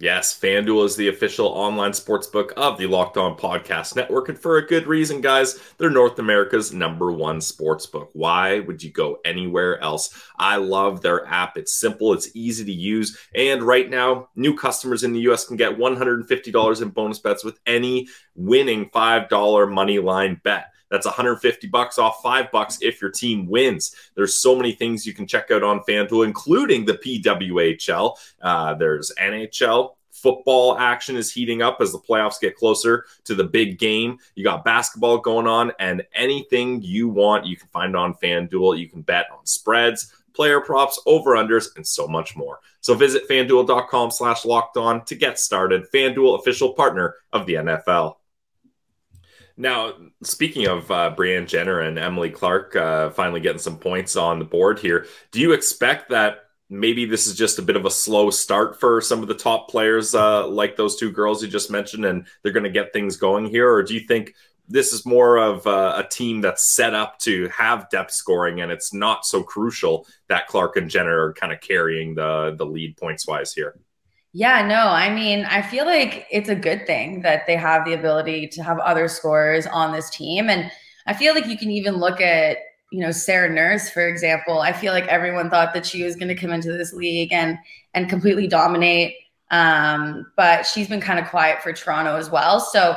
Yes, 0.00 0.36
FanDuel 0.38 0.86
is 0.86 0.96
the 0.96 1.06
official 1.06 1.46
online 1.46 1.92
sportsbook 1.92 2.50
of 2.54 2.78
the 2.78 2.86
Locked 2.86 3.16
On 3.16 3.36
Podcast 3.36 3.94
Network. 3.94 4.28
And 4.28 4.36
for 4.36 4.56
a 4.56 4.66
good 4.66 4.88
reason, 4.88 5.20
guys. 5.20 5.60
They're 5.78 5.88
North 5.88 6.18
America's 6.18 6.72
number 6.72 7.12
one 7.12 7.38
sportsbook. 7.38 8.08
Why 8.12 8.58
would 8.58 8.82
you 8.82 8.90
go 8.90 9.18
anywhere 9.24 9.80
else? 9.80 10.12
I 10.36 10.56
love 10.56 11.00
their 11.00 11.24
app. 11.26 11.56
It's 11.56 11.76
simple, 11.76 12.12
it's 12.12 12.34
easy 12.34 12.64
to 12.64 12.72
use. 12.72 13.16
And 13.36 13.62
right 13.62 13.88
now, 13.88 14.30
new 14.34 14.56
customers 14.56 15.04
in 15.04 15.12
the 15.12 15.20
US 15.30 15.46
can 15.46 15.56
get 15.56 15.78
$150 15.78 16.82
in 16.82 16.88
bonus 16.88 17.20
bets 17.20 17.44
with 17.44 17.60
any 17.64 18.08
winning 18.34 18.90
$5 18.90 19.72
money 19.72 20.00
line 20.00 20.40
bet. 20.42 20.73
That's 20.90 21.06
150 21.06 21.66
bucks 21.68 21.98
off 21.98 22.20
five 22.22 22.50
bucks 22.52 22.78
if 22.80 23.00
your 23.00 23.10
team 23.10 23.46
wins. 23.46 23.94
There's 24.14 24.40
so 24.40 24.54
many 24.54 24.72
things 24.72 25.06
you 25.06 25.14
can 25.14 25.26
check 25.26 25.50
out 25.50 25.62
on 25.62 25.80
FanDuel, 25.80 26.24
including 26.24 26.84
the 26.84 26.94
PWHL. 26.94 28.16
Uh, 28.40 28.74
there's 28.74 29.12
NHL, 29.20 29.94
football 30.24 30.78
action 30.78 31.16
is 31.16 31.30
heating 31.30 31.60
up 31.60 31.78
as 31.80 31.92
the 31.92 31.98
playoffs 31.98 32.40
get 32.40 32.56
closer 32.56 33.04
to 33.24 33.34
the 33.34 33.44
big 33.44 33.78
game. 33.78 34.18
You 34.34 34.42
got 34.42 34.64
basketball 34.64 35.18
going 35.18 35.46
on, 35.46 35.72
and 35.78 36.02
anything 36.14 36.80
you 36.80 37.08
want, 37.08 37.44
you 37.44 37.56
can 37.56 37.68
find 37.68 37.94
on 37.94 38.14
FanDuel. 38.14 38.78
You 38.78 38.88
can 38.88 39.02
bet 39.02 39.26
on 39.30 39.44
spreads, 39.44 40.14
player 40.32 40.60
props, 40.60 41.00
over-unders, 41.04 41.76
and 41.76 41.86
so 41.86 42.06
much 42.06 42.36
more. 42.36 42.60
So 42.80 42.94
visit 42.94 43.28
fanduel.com 43.28 44.10
slash 44.10 44.46
locked 44.46 44.76
on 44.78 45.04
to 45.06 45.14
get 45.14 45.38
started. 45.38 45.84
FanDuel, 45.92 46.38
official 46.38 46.72
partner 46.72 47.16
of 47.32 47.44
the 47.44 47.54
NFL. 47.54 48.16
Now, 49.56 49.92
speaking 50.22 50.66
of 50.66 50.90
uh, 50.90 51.14
Brianne 51.16 51.46
Jenner 51.46 51.80
and 51.80 51.98
Emily 51.98 52.30
Clark 52.30 52.74
uh, 52.74 53.10
finally 53.10 53.40
getting 53.40 53.60
some 53.60 53.78
points 53.78 54.16
on 54.16 54.38
the 54.38 54.44
board 54.44 54.80
here, 54.80 55.06
do 55.30 55.40
you 55.40 55.52
expect 55.52 56.10
that 56.10 56.44
maybe 56.68 57.04
this 57.04 57.26
is 57.26 57.36
just 57.36 57.58
a 57.58 57.62
bit 57.62 57.76
of 57.76 57.84
a 57.84 57.90
slow 57.90 58.30
start 58.30 58.80
for 58.80 59.00
some 59.00 59.22
of 59.22 59.28
the 59.28 59.34
top 59.34 59.68
players 59.68 60.14
uh, 60.14 60.46
like 60.48 60.76
those 60.76 60.96
two 60.96 61.10
girls 61.10 61.42
you 61.42 61.48
just 61.48 61.70
mentioned, 61.70 62.04
and 62.04 62.26
they're 62.42 62.52
going 62.52 62.64
to 62.64 62.70
get 62.70 62.92
things 62.92 63.16
going 63.16 63.46
here? 63.46 63.72
Or 63.72 63.82
do 63.82 63.94
you 63.94 64.00
think 64.00 64.34
this 64.68 64.92
is 64.92 65.06
more 65.06 65.36
of 65.36 65.66
a, 65.66 65.98
a, 65.98 66.08
team 66.10 66.40
that's 66.40 66.74
set 66.74 66.94
up 66.94 67.18
to 67.18 67.48
have 67.48 67.90
depth 67.90 68.12
scoring, 68.12 68.60
and 68.60 68.72
it's 68.72 68.94
not 68.94 69.26
so 69.26 69.42
crucial 69.42 70.06
that 70.28 70.48
Clark 70.48 70.76
and 70.76 70.88
Jenner 70.90 71.26
are 71.26 71.34
kind 71.34 71.52
of 71.52 71.60
carrying 71.60 72.14
the 72.14 72.54
the 72.56 72.66
lead 72.66 72.96
points 72.96 73.26
wise 73.26 73.52
here? 73.52 73.78
Yeah, 74.36 74.66
no, 74.66 74.88
I 74.88 75.10
mean, 75.14 75.44
I 75.44 75.62
feel 75.62 75.86
like 75.86 76.26
it's 76.28 76.48
a 76.48 76.56
good 76.56 76.88
thing 76.88 77.22
that 77.22 77.46
they 77.46 77.54
have 77.54 77.84
the 77.84 77.92
ability 77.92 78.48
to 78.48 78.64
have 78.64 78.80
other 78.80 79.06
scorers 79.06 79.64
on 79.68 79.92
this 79.92 80.10
team. 80.10 80.50
And 80.50 80.72
I 81.06 81.14
feel 81.14 81.34
like 81.34 81.46
you 81.46 81.56
can 81.56 81.70
even 81.70 81.98
look 81.98 82.20
at, 82.20 82.58
you 82.90 82.98
know, 82.98 83.12
Sarah 83.12 83.48
Nurse, 83.48 83.88
for 83.90 84.08
example. 84.08 84.58
I 84.60 84.72
feel 84.72 84.92
like 84.92 85.06
everyone 85.06 85.50
thought 85.50 85.72
that 85.74 85.86
she 85.86 86.02
was 86.02 86.16
going 86.16 86.28
to 86.28 86.34
come 86.34 86.50
into 86.50 86.72
this 86.72 86.92
league 86.92 87.32
and 87.32 87.56
and 87.94 88.08
completely 88.10 88.48
dominate. 88.48 89.14
Um, 89.52 90.26
but 90.36 90.66
she's 90.66 90.88
been 90.88 91.00
kind 91.00 91.20
of 91.20 91.28
quiet 91.28 91.62
for 91.62 91.72
Toronto 91.72 92.16
as 92.16 92.28
well. 92.28 92.58
So 92.58 92.90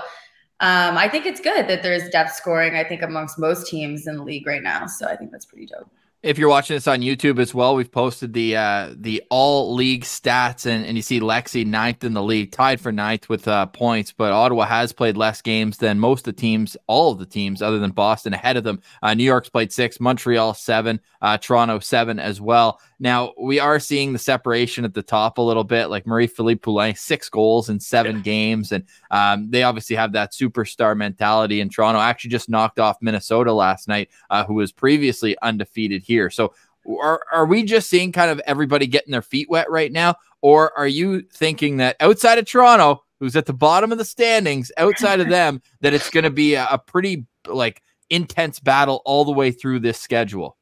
um, 0.60 0.98
I 0.98 1.08
think 1.08 1.28
it's 1.28 1.40
good 1.40 1.68
that 1.68 1.84
there's 1.84 2.10
depth 2.10 2.34
scoring, 2.34 2.76
I 2.76 2.84
think, 2.84 3.04
amongst 3.04 3.38
most 3.38 3.68
teams 3.68 4.08
in 4.08 4.18
the 4.18 4.24
league 4.24 4.48
right 4.48 4.64
now. 4.64 4.88
So 4.88 5.08
I 5.08 5.16
think 5.16 5.32
that's 5.32 5.46
pretty 5.46 5.68
dope. 5.68 5.92
If 6.24 6.40
you're 6.40 6.50
watching 6.50 6.76
this 6.76 6.88
on 6.88 7.02
YouTube 7.02 7.38
as 7.40 7.54
well, 7.54 7.76
we've 7.76 7.92
posted 7.92 8.34
the 8.34 8.58
uh, 8.58 8.90
the 8.96 9.22
all 9.30 9.76
league 9.76 10.04
stats, 10.04 10.66
and, 10.66 10.84
and 10.84 10.98
you 10.98 11.04
see 11.04 11.20
Lexi 11.20 11.64
ninth 11.64 12.04
in 12.04 12.14
the 12.14 12.24
league, 12.24 12.52
tied 12.52 12.82
for 12.82 12.92
ninth 12.92 13.30
with 13.30 13.48
uh, 13.48 13.68
points. 13.68 14.14
But 14.14 14.32
Ottawa 14.32 14.66
has 14.66 14.92
played 14.92 15.16
less 15.16 15.44
games 15.44 15.78
than 15.78 16.00
most 16.00 16.28
of 16.28 16.36
the 16.36 16.42
teams, 16.42 16.76
all 16.88 17.12
of 17.12 17.20
the 17.20 17.28
teams 17.28 17.62
other 17.62 17.78
than 17.78 17.92
Boston 17.92 18.34
ahead 18.34 18.58
of 18.58 18.64
them. 18.64 18.82
Uh, 19.04 19.14
New 19.14 19.26
York's 19.26 19.50
played 19.50 19.72
six, 19.72 20.00
Montreal 20.00 20.56
seven, 20.56 21.00
uh, 21.22 21.38
Toronto 21.38 21.78
seven 21.78 22.18
as 22.18 22.42
well. 22.42 22.82
Now 23.00 23.34
we 23.40 23.60
are 23.60 23.80
seeing 23.80 24.14
the 24.14 24.20
separation 24.20 24.84
at 24.84 24.94
the 24.94 25.04
top 25.04 25.38
a 25.38 25.42
little 25.42 25.64
bit, 25.64 25.88
like 25.88 26.08
Marie 26.08 26.28
Philip 26.28 26.62
Poulin, 26.62 26.96
six 26.96 27.30
goals 27.30 27.70
in 27.70 27.80
seven 27.80 28.18
yeah. 28.18 28.22
games, 28.24 28.72
and 28.72 28.84
um, 29.12 29.52
they 29.52 29.64
obviously 29.64 29.96
have 29.96 30.14
that 30.14 30.34
superstar 30.34 30.98
mentality. 30.98 31.62
in 31.62 31.70
Toronto 31.70 32.00
actually 32.00 32.32
just 32.32 32.50
knocked 32.50 32.80
off 32.80 32.98
Minnesota 33.02 33.54
last 33.54 33.88
night, 33.88 34.10
uh, 34.30 34.44
who 34.46 34.56
was 34.56 34.72
previously 34.72 35.38
undefeated 35.42 36.02
here. 36.02 36.30
So 36.30 36.54
are 37.02 37.22
are 37.32 37.46
we 37.46 37.64
just 37.64 37.90
seeing 37.90 38.12
kind 38.12 38.32
of 38.32 38.40
everybody 38.48 38.88
getting 38.88 39.12
their 39.12 39.22
feet 39.22 39.50
wet 39.50 39.70
right 39.70 39.92
now, 39.92 40.16
or 40.42 40.76
are 40.78 40.88
you 40.88 41.22
thinking 41.22 41.78
that 41.78 41.98
outside 42.00 42.38
of 42.38 42.46
Toronto, 42.46 43.04
who's 43.20 43.36
at 43.36 43.46
the 43.46 43.54
bottom 43.54 43.92
of 43.92 43.98
the 43.98 44.06
standings, 44.06 44.72
outside 44.78 45.20
of 45.20 45.30
them, 45.30 45.62
that 45.82 45.94
it's 45.94 46.10
going 46.10 46.24
to 46.24 46.32
be 46.32 46.56
a, 46.56 46.68
a 46.72 46.80
pretty 46.80 47.26
like 47.46 47.82
intense 48.10 48.60
battle 48.60 49.02
all 49.06 49.26
the 49.26 49.32
way 49.32 49.52
through 49.52 49.82
this 49.82 50.00
schedule? 50.00 50.58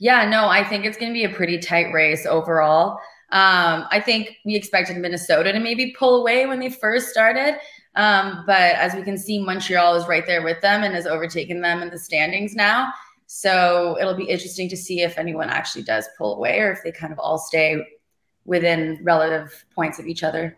Yeah, 0.00 0.28
no, 0.28 0.48
I 0.48 0.64
think 0.64 0.84
it's 0.84 0.96
going 0.96 1.10
to 1.10 1.14
be 1.14 1.24
a 1.24 1.28
pretty 1.28 1.58
tight 1.58 1.92
race 1.92 2.26
overall. 2.26 2.98
Um, 3.30 3.86
I 3.90 4.00
think 4.00 4.36
we 4.44 4.54
expected 4.54 4.96
Minnesota 4.96 5.52
to 5.52 5.60
maybe 5.60 5.94
pull 5.98 6.20
away 6.20 6.46
when 6.46 6.60
they 6.60 6.70
first 6.70 7.08
started. 7.08 7.58
Um, 7.94 8.44
but 8.46 8.76
as 8.76 8.94
we 8.94 9.02
can 9.02 9.18
see, 9.18 9.42
Montreal 9.42 9.96
is 9.96 10.06
right 10.06 10.24
there 10.24 10.42
with 10.42 10.60
them 10.60 10.84
and 10.84 10.94
has 10.94 11.06
overtaken 11.06 11.60
them 11.60 11.82
in 11.82 11.90
the 11.90 11.98
standings 11.98 12.54
now. 12.54 12.92
So 13.26 13.98
it'll 14.00 14.16
be 14.16 14.24
interesting 14.24 14.68
to 14.70 14.76
see 14.76 15.02
if 15.02 15.18
anyone 15.18 15.50
actually 15.50 15.82
does 15.82 16.08
pull 16.16 16.36
away 16.36 16.60
or 16.60 16.72
if 16.72 16.82
they 16.82 16.92
kind 16.92 17.12
of 17.12 17.18
all 17.18 17.36
stay 17.36 17.84
within 18.46 19.00
relative 19.02 19.64
points 19.74 19.98
of 19.98 20.06
each 20.06 20.22
other. 20.22 20.56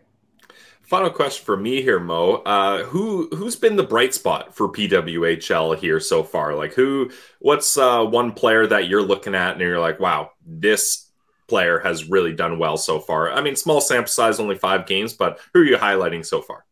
Final 0.91 1.09
question 1.09 1.45
for 1.45 1.55
me 1.55 1.81
here, 1.81 2.01
Mo. 2.01 2.43
Uh, 2.45 2.83
who 2.83 3.29
who's 3.29 3.55
been 3.55 3.77
the 3.77 3.81
bright 3.81 4.13
spot 4.13 4.53
for 4.53 4.67
PWHL 4.67 5.77
here 5.77 6.01
so 6.01 6.21
far? 6.21 6.53
Like, 6.53 6.73
who? 6.73 7.11
What's 7.39 7.77
uh, 7.77 8.03
one 8.03 8.33
player 8.33 8.67
that 8.67 8.89
you're 8.89 9.01
looking 9.01 9.33
at 9.33 9.53
and 9.53 9.61
you're 9.61 9.79
like, 9.79 10.01
wow, 10.01 10.31
this 10.45 11.09
player 11.47 11.79
has 11.79 12.09
really 12.09 12.33
done 12.33 12.59
well 12.59 12.75
so 12.75 12.99
far? 12.99 13.31
I 13.31 13.39
mean, 13.39 13.55
small 13.55 13.79
sample 13.79 14.09
size, 14.09 14.37
only 14.37 14.57
five 14.57 14.85
games, 14.85 15.13
but 15.13 15.39
who 15.53 15.61
are 15.61 15.63
you 15.63 15.77
highlighting 15.77 16.25
so 16.25 16.41
far? 16.41 16.65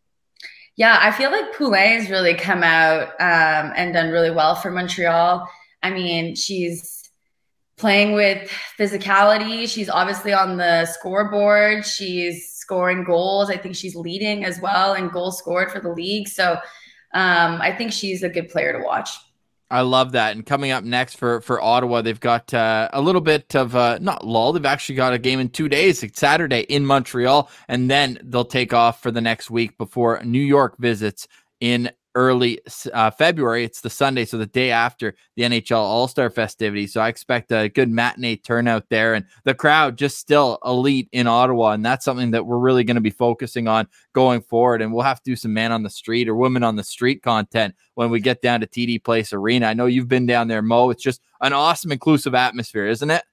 Yeah, 0.76 1.00
I 1.00 1.14
feel 1.14 1.32
like 1.32 1.54
Poulin 1.54 2.02
has 2.02 2.10
really 2.10 2.34
come 2.34 2.62
out 2.62 3.12
um, 3.22 3.72
and 3.74 3.94
done 3.94 4.10
really 4.10 4.32
well 4.32 4.54
for 4.54 4.70
Montreal. 4.70 5.48
I 5.82 5.92
mean, 5.92 6.36
she's 6.36 7.10
playing 7.78 8.12
with 8.12 8.52
physicality. 8.78 9.66
She's 9.70 9.90
obviously 9.90 10.34
on 10.34 10.58
the 10.58 10.88
scoreboard. 10.88 11.86
She's 11.86 12.49
scoring 12.70 13.04
goals. 13.04 13.50
I 13.50 13.58
think 13.58 13.76
she's 13.76 13.96
leading 13.96 14.46
as 14.46 14.62
well 14.62 14.94
in 14.94 15.10
goals 15.10 15.40
scored 15.40 15.72
for 15.72 15.80
the 15.80 15.90
league. 15.90 16.28
So 16.28 16.52
um, 17.16 17.60
I 17.62 17.74
think 17.76 17.92
she's 17.92 18.22
a 18.22 18.30
good 18.30 18.48
player 18.50 18.74
to 18.74 18.86
watch. 18.86 19.10
I 19.72 19.82
love 19.82 20.12
that. 20.12 20.36
And 20.36 20.46
coming 20.46 20.70
up 20.70 20.84
next 20.84 21.16
for 21.16 21.42
for 21.42 21.60
Ottawa, 21.60 22.02
they've 22.04 22.20
got 22.20 22.54
uh, 22.54 22.90
a 22.94 23.02
little 23.02 23.22
bit 23.22 23.56
of 23.56 23.76
uh, 23.76 23.98
not 24.00 24.26
lull. 24.26 24.54
They've 24.54 24.66
actually 24.66 24.96
got 24.96 25.14
a 25.14 25.18
game 25.18 25.40
in 25.40 25.50
two 25.50 25.68
days. 25.68 26.04
It's 26.04 26.20
Saturday 26.20 26.62
in 26.62 26.86
Montreal, 26.86 27.50
and 27.68 27.90
then 27.90 28.20
they'll 28.24 28.46
take 28.46 28.74
off 28.74 29.02
for 29.02 29.10
the 29.12 29.22
next 29.22 29.50
week 29.50 29.78
before 29.80 30.22
New 30.24 30.42
York 30.42 30.78
visits 30.78 31.28
in 31.60 31.92
early 32.16 32.60
uh, 32.94 33.12
February. 33.12 33.64
It's 33.64 33.82
the 33.82 33.90
Sunday, 33.90 34.26
so 34.26 34.38
the 34.38 34.46
day 34.46 34.72
after 34.72 35.16
the 35.36 35.44
NHL 35.44 35.78
All 35.78 36.08
Star 36.08 36.30
festivities. 36.30 36.94
So 36.94 37.02
I 37.02 37.10
expect 37.10 37.52
a 37.52 37.70
good 37.70 37.90
matinee 37.90 38.38
turnout 38.38 38.90
there, 38.90 39.14
and 39.14 39.26
the 39.44 39.54
crowd 39.54 39.98
just 39.98 40.18
still 40.18 40.60
elite 40.66 41.10
in 41.12 41.28
Ottawa, 41.28 41.72
and 41.72 41.86
that's 41.86 42.06
something 42.06 42.32
that 42.32 42.46
we're 42.46 42.58
really 42.58 42.84
going 42.84 42.96
to 42.96 43.02
be 43.02 43.10
focusing 43.10 43.68
on 43.68 43.88
going 44.14 44.42
forward. 44.42 44.82
And 44.82 44.94
we'll 44.94 45.04
have 45.04 45.22
to 45.24 45.32
do 45.32 45.36
some 45.36 45.54
man 45.54 45.72
on 45.72 45.84
the 45.84 45.90
street 45.90 46.28
or 46.28 46.36
women 46.36 46.64
on 46.64 46.76
the 46.76 46.84
street 46.84 47.22
content 47.22 47.76
when 47.96 48.10
we 48.10 48.20
get 48.20 48.42
down 48.42 48.62
to 48.62 48.68
TD 48.68 49.04
Place 49.04 49.34
Arena. 49.34 49.68
I 49.68 49.74
know 49.74 49.86
you've 49.86 50.08
been 50.08 50.26
down 50.26 50.48
there, 50.48 50.62
Mo. 50.62 50.90
It's 50.90 51.04
just 51.04 51.22
an 51.42 51.54
awesome, 51.54 51.92
inclusive 51.92 52.36
atmosphere, 52.36 52.88
isn't 52.88 53.10
it? 53.10 53.24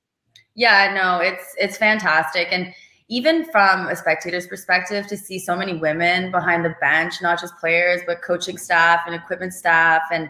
Yeah, 0.54 0.94
no, 0.94 1.18
it's 1.18 1.54
it's 1.58 1.76
fantastic, 1.76 2.48
and 2.50 2.72
even 3.08 3.44
from 3.50 3.86
a 3.86 3.96
spectator's 3.96 4.46
perspective, 4.46 5.06
to 5.06 5.16
see 5.16 5.38
so 5.38 5.56
many 5.56 5.74
women 5.74 6.30
behind 6.30 6.64
the 6.64 6.74
bench, 6.80 7.14
not 7.22 7.40
just 7.40 7.56
players, 7.58 8.00
but 8.06 8.22
coaching 8.22 8.58
staff 8.58 9.00
and 9.06 9.14
equipment 9.14 9.52
staff, 9.52 10.02
and 10.10 10.28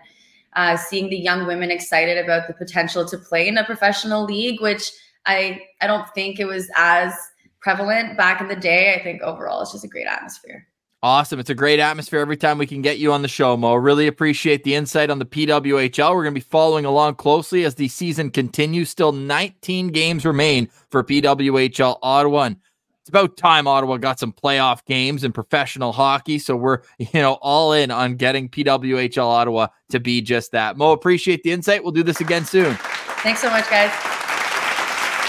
uh, 0.54 0.76
seeing 0.76 1.08
the 1.10 1.16
young 1.16 1.46
women 1.46 1.70
excited 1.70 2.18
about 2.18 2.46
the 2.46 2.54
potential 2.54 3.04
to 3.06 3.18
play 3.18 3.48
in 3.48 3.58
a 3.58 3.64
professional 3.64 4.24
league, 4.24 4.60
which 4.60 4.90
I 5.26 5.60
I 5.80 5.86
don't 5.86 6.08
think 6.14 6.38
it 6.38 6.46
was 6.46 6.70
as 6.76 7.12
prevalent 7.60 8.16
back 8.16 8.40
in 8.40 8.48
the 8.48 8.56
day. 8.56 8.94
I 8.94 9.02
think 9.02 9.22
overall 9.22 9.62
it's 9.62 9.72
just 9.72 9.84
a 9.84 9.88
great 9.88 10.06
atmosphere. 10.06 10.66
Awesome. 11.02 11.38
It's 11.38 11.50
a 11.50 11.54
great 11.54 11.78
atmosphere 11.78 12.20
every 12.20 12.38
time 12.38 12.58
we 12.58 12.66
can 12.66 12.80
get 12.82 12.98
you 12.98 13.12
on 13.12 13.22
the 13.22 13.28
show, 13.28 13.56
Mo. 13.56 13.74
Really 13.74 14.06
appreciate 14.06 14.64
the 14.64 14.74
insight 14.74 15.10
on 15.10 15.18
the 15.18 15.26
PWHL. 15.26 16.14
We're 16.14 16.22
going 16.22 16.34
to 16.34 16.40
be 16.40 16.50
following 16.50 16.84
along 16.84 17.16
closely 17.16 17.64
as 17.64 17.74
the 17.74 17.88
season 17.88 18.30
continues. 18.30 18.88
Still 18.88 19.12
19 19.12 19.88
games 19.88 20.24
remain 20.24 20.68
for 20.90 21.04
PWHL 21.04 21.98
Ottawa. 22.02 22.42
And 22.44 22.56
it's 23.06 23.10
about 23.10 23.36
time 23.36 23.68
Ottawa 23.68 23.98
got 23.98 24.18
some 24.18 24.32
playoff 24.32 24.84
games 24.84 25.22
in 25.22 25.30
professional 25.30 25.92
hockey. 25.92 26.40
So 26.40 26.56
we're, 26.56 26.80
you 26.98 27.06
know, 27.14 27.34
all 27.34 27.72
in 27.72 27.92
on 27.92 28.16
getting 28.16 28.48
PWHL 28.48 29.24
Ottawa 29.24 29.68
to 29.90 30.00
be 30.00 30.20
just 30.20 30.50
that. 30.50 30.76
Mo, 30.76 30.90
appreciate 30.90 31.44
the 31.44 31.52
insight. 31.52 31.84
We'll 31.84 31.92
do 31.92 32.02
this 32.02 32.20
again 32.20 32.44
soon. 32.44 32.74
Thanks 33.22 33.42
so 33.42 33.48
much, 33.48 33.70
guys. 33.70 33.92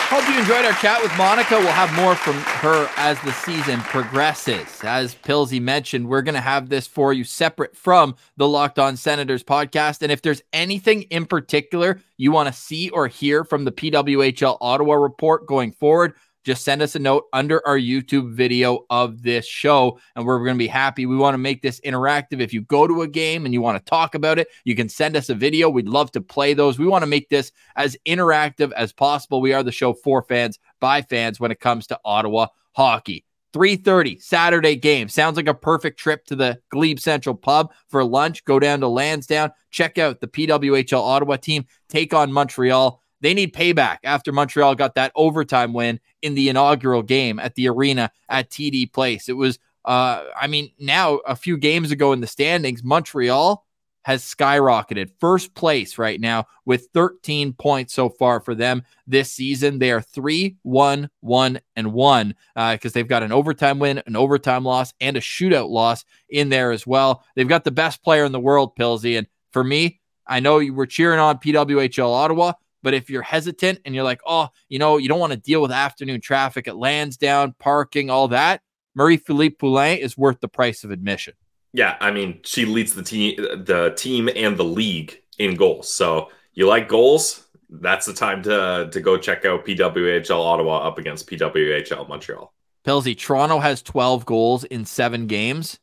Hope 0.10 0.28
you 0.30 0.40
enjoyed 0.40 0.66
our 0.66 0.74
chat 0.82 1.04
with 1.04 1.16
Monica. 1.18 1.60
We'll 1.60 1.68
have 1.68 1.94
more 1.94 2.16
from 2.16 2.36
her 2.36 2.90
as 2.96 3.20
the 3.22 3.34
season 3.34 3.82
progresses. 3.82 4.82
As 4.84 5.14
Pilsy 5.14 5.62
mentioned, 5.62 6.08
we're 6.08 6.22
going 6.24 6.34
to 6.34 6.42
have 6.42 6.70
this 6.70 6.88
for 6.88 7.14
you 7.14 7.26
separate 7.26 7.76
from 7.76 8.16
the 8.38 8.48
Locked 8.48 8.80
On 8.80 8.98
Senators 8.98 9.44
podcast. 9.44 10.02
And 10.02 10.12
if 10.12 10.24
there's 10.24 10.42
anything 10.54 11.04
in 11.04 11.28
particular 11.28 12.00
you 12.16 12.32
want 12.32 12.48
to 12.48 12.54
see 12.54 12.90
or 12.90 13.08
hear 13.08 13.44
from 13.44 13.66
the 13.66 13.72
PWHL 13.72 14.58
Ottawa 14.62 14.96
report 14.96 15.46
going 15.46 15.74
forward, 15.74 16.14
just 16.48 16.63
send 16.63 16.82
us 16.82 16.96
a 16.96 17.00
note 17.00 17.25
under 17.34 17.66
our 17.68 17.77
YouTube 17.77 18.32
video 18.32 18.86
of 18.89 19.22
this 19.22 19.46
show, 19.46 20.00
and 20.16 20.25
we're 20.25 20.39
going 20.39 20.56
to 20.56 20.58
be 20.58 20.66
happy. 20.66 21.06
We 21.06 21.18
want 21.18 21.34
to 21.34 21.39
make 21.39 21.62
this 21.62 21.82
interactive. 21.82 22.39
If 22.39 22.54
you 22.54 22.62
go 22.62 22.88
to 22.88 23.01
a 23.01 23.08
game 23.08 23.44
and 23.44 23.54
you 23.54 23.62
want 23.62 23.77
to 23.77 23.89
talk 23.89 24.16
about 24.16 24.39
it, 24.39 24.48
you 24.63 24.74
can 24.74 24.88
send 24.88 25.18
us 25.18 25.30
a 25.30 25.36
video. 25.36 25.70
We'd 25.70 25.89
love 25.89 26.10
to 26.13 26.22
play 26.22 26.54
those. 26.54 26.80
We 26.80 26.88
want 26.88 27.04
to 27.04 27.08
make 27.08 27.27
this 27.27 27.51
as 27.75 27.98
interactive 28.08 28.72
as 28.72 28.94
possible. 28.94 29.42
We 29.42 29.51
are 29.51 29.62
the 29.62 29.74
show 29.74 29.94
for 29.94 30.22
fans 30.22 30.58
by 30.80 31.01
fans 31.01 31.38
when 31.38 31.51
it 31.51 31.60
comes 31.60 31.86
to 31.88 32.00
Ottawa 32.06 32.48
hockey. 32.72 33.25
3:30 33.51 34.22
Saturday 34.22 34.77
game. 34.77 35.10
Sounds 35.10 35.36
like 35.36 35.48
a 35.48 35.54
perfect 35.54 36.00
trip 36.00 36.24
to 36.27 36.36
the 36.36 36.62
Glebe 36.70 37.00
Central 37.00 37.36
pub 37.36 37.74
for 37.89 38.06
lunch. 38.06 38.46
Go 38.46 38.58
down 38.58 38.80
to 38.80 38.88
Lansdowne, 38.88 39.51
check 39.70 39.98
out 39.98 40.22
the 40.22 40.27
PWHL 40.27 41.01
Ottawa 41.01 41.36
team, 41.36 41.66
take 41.89 42.13
on 42.13 42.32
Montreal. 42.32 43.04
They 43.22 43.34
need 43.34 43.54
payback 43.54 43.98
after 44.04 44.32
Montreal 44.32 44.76
got 44.76 44.96
that 44.96 45.12
overtime 45.16 45.74
win 45.74 46.00
in 46.22 46.36
the 46.36 46.50
inaugural 46.50 47.04
game 47.04 47.40
at 47.40 47.56
the 47.56 47.68
arena 47.68 48.12
at 48.30 48.50
TD 48.50 48.92
Place. 48.94 49.30
It 49.30 49.34
was, 49.34 49.60
uh, 49.86 50.24
I 50.40 50.48
mean, 50.48 50.72
now 50.80 51.16
a 51.18 51.36
few 51.36 51.58
games 51.58 51.92
ago 51.92 52.14
in 52.14 52.22
the 52.22 52.28
standings, 52.28 52.84
Montreal 52.84 53.66
has 54.08 54.24
skyrocketed. 54.24 55.10
First 55.20 55.54
place 55.54 55.98
right 55.98 56.22
now 56.22 56.46
with 56.64 56.88
13 56.94 57.52
points 57.52 57.94
so 57.94 58.08
far 58.08 58.40
for 58.40 58.56
them 58.56 58.84
this 59.06 59.34
season. 59.34 59.80
They 59.80 59.92
are 59.92 60.02
3 60.02 60.56
1 60.62 61.10
1 61.20 61.60
and 61.76 61.92
1 61.92 62.36
because 62.56 62.86
uh, 62.86 62.90
they've 62.94 63.06
got 63.06 63.24
an 63.24 63.34
overtime 63.34 63.80
win, 63.80 64.02
an 64.06 64.16
overtime 64.16 64.64
loss, 64.64 64.94
and 65.02 65.18
a 65.18 65.20
shootout 65.20 65.68
loss 65.68 66.06
in 66.30 66.48
there 66.48 66.72
as 66.72 66.88
well. 66.88 67.26
They've 67.36 67.50
got 67.50 67.66
the 67.66 67.72
best 67.72 68.02
player 68.02 68.24
in 68.24 68.32
the 68.32 68.40
world, 68.40 68.78
Pilsy. 68.78 69.18
And 69.18 69.28
for 69.52 69.62
me, 69.62 70.00
I 70.26 70.40
know 70.40 70.60
you 70.60 70.74
were 70.74 70.86
cheering 70.86 71.20
on 71.20 71.40
PWHL 71.40 72.10
Ottawa. 72.10 72.54
But 72.88 72.94
if 72.94 73.10
you're 73.10 73.22
hesitant 73.22 73.82
and 73.84 73.94
you're 73.94 74.06
like, 74.06 74.22
oh, 74.25 74.48
you 74.70 74.79
know, 74.79 74.96
you 74.96 75.10
don't 75.10 75.20
want 75.20 75.34
to 75.34 75.38
deal 75.38 75.62
with 75.62 75.74
afternoon 75.74 76.22
traffic 76.22 76.70
at 76.70 76.77
Lansdowne, 76.77 77.53
parking, 77.60 78.10
all 78.10 78.29
that, 78.29 78.62
Marie 78.96 79.17
Philip 79.17 79.60
Poulin 79.60 79.98
is 79.98 80.17
worth 80.17 80.39
the 80.39 80.48
price 80.48 80.86
of 80.86 80.91
admission. 80.91 81.34
Yeah, 81.74 81.98
I 82.00 82.12
mean, 82.12 82.39
she 82.46 82.63
leads 82.63 82.94
the 82.94 83.03
team, 83.03 83.36
the 83.41 83.94
team 83.98 84.29
and 84.34 84.56
the 84.56 84.63
league 84.63 85.22
in 85.38 85.56
goals. 85.56 85.91
So 85.91 86.29
you 86.53 86.65
like 86.65 86.88
goals? 86.88 87.46
That's 87.70 88.06
the 88.06 88.13
time 88.13 88.41
to 88.44 88.89
to 88.89 89.01
go 89.01 89.17
check 89.17 89.44
out 89.44 89.65
PWHL 89.65 90.39
Ottawa 90.39 90.88
up 90.88 90.98
against 90.98 91.29
PWHL 91.29 92.08
Montreal. 92.08 92.53
Pilsy, 92.86 93.17
Toronto 93.17 93.60
has 93.60 93.82
12 93.82 94.25
goals 94.25 94.63
in 94.63 94.86
seven 94.86 95.27
games. 95.27 95.77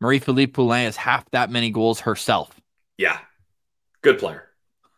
Marie 0.00 0.18
Philip 0.18 0.54
Poulin 0.54 0.86
has 0.86 0.96
half 0.96 1.30
that 1.32 1.50
many 1.50 1.70
goals 1.70 2.00
herself. 2.00 2.58
Yeah, 2.96 3.18
good 4.00 4.18
player. 4.18 4.47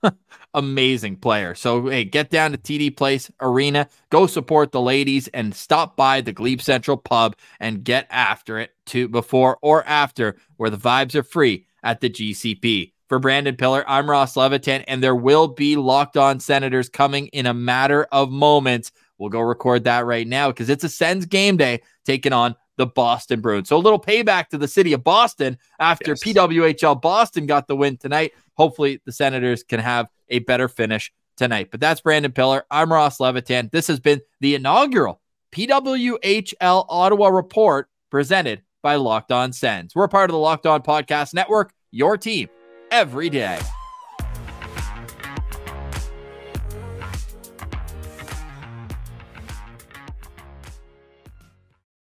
Amazing 0.54 1.16
player. 1.16 1.54
So, 1.54 1.88
hey, 1.88 2.04
get 2.04 2.30
down 2.30 2.52
to 2.52 2.59
TD 2.59 2.97
Place 2.97 3.30
Arena, 3.40 3.88
go 4.11 4.26
support 4.26 4.73
the 4.73 4.80
ladies, 4.80 5.28
and 5.28 5.54
stop 5.54 5.97
by 5.97 6.21
the 6.21 6.33
Glebe 6.33 6.61
Central 6.61 6.97
pub 6.97 7.37
and 7.59 7.85
get 7.85 8.07
after 8.11 8.59
it 8.59 8.73
to 8.87 9.09
before 9.09 9.59
or 9.62 9.85
after, 9.87 10.37
where 10.57 10.71
the 10.71 10.76
vibes 10.76 11.14
are 11.14 11.23
free 11.23 11.66
at 11.83 12.00
the 12.00 12.11
GCP. 12.11 12.92
For 13.09 13.19
Brandon 13.19 13.57
Piller, 13.57 13.85
I'm 13.88 14.09
Ross 14.09 14.37
Levitan, 14.37 14.83
and 14.83 15.02
there 15.02 15.16
will 15.16 15.49
be 15.49 15.75
locked 15.75 16.16
on 16.16 16.38
senators 16.38 16.88
coming 16.88 17.26
in 17.28 17.47
a 17.47 17.54
matter 17.54 18.04
of 18.12 18.30
moments. 18.30 18.92
We'll 19.19 19.30
go 19.30 19.40
record 19.40 19.85
that 19.85 20.07
right 20.07 20.26
now 20.26 20.49
because 20.49 20.71
it's 20.71 20.85
a 20.85 20.88
Sens 20.88 21.26
game 21.26 21.57
day 21.57 21.83
taking 22.04 22.33
on 22.33 22.54
the 22.77 22.87
Boston 22.87 23.41
Bruins. 23.41 23.69
So 23.69 23.77
a 23.77 23.79
little 23.79 24.00
payback 24.00 24.49
to 24.49 24.59
the 24.59 24.69
city 24.69 24.93
of 24.93 25.05
Boston 25.05 25.59
after 25.79 26.12
yes. 26.12 26.23
PWHL 26.23 27.00
Boston 27.00 27.47
got 27.47 27.69
the 27.69 27.77
win 27.77 27.97
tonight. 27.97 28.33
Hopefully 28.55 29.00
the 29.05 29.12
Senators 29.12 29.62
can 29.62 29.81
have 29.81 30.09
a 30.29 30.39
better 30.41 30.69
finish 30.69 31.12
tonight. 31.37 31.69
But 31.71 31.81
that's 31.81 32.00
Brandon 32.00 32.33
Piller. 32.33 32.65
I'm 32.71 32.93
Ross 32.93 33.21
Levitan. 33.21 33.71
This 33.73 33.87
has 33.89 34.00
been 34.00 34.21
the 34.41 34.55
inaugural 34.55 35.21
PWHL 35.53 36.87
Ottawa 36.89 37.29
report 37.29 37.89
presented 38.11 38.62
by 38.83 38.97
Locked 38.97 39.33
On 39.33 39.53
Sens. 39.53 39.95
We're 39.95 40.09
part 40.09 40.31
of 40.31 40.33
the 40.35 40.39
Locked 40.39 40.67
On 40.67 40.83
Podcast 40.83 41.35
Network, 41.35 41.73
your 41.91 42.17
team 42.17 42.49
every 42.91 43.31
day. 43.31 43.59